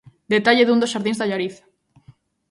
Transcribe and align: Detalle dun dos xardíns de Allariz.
Detalle 0.33 0.65
dun 0.67 0.81
dos 0.81 0.93
xardíns 0.93 1.17
de 1.19 1.23
Allariz. 1.25 1.55